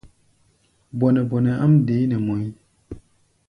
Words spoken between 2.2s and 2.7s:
mɔʼí̧.